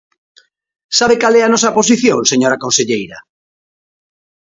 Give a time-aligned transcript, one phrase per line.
[0.97, 3.19] ¿Sabe cal é a nosa posición, señora conselleira?